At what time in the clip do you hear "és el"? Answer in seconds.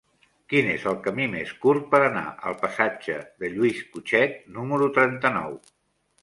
0.75-0.95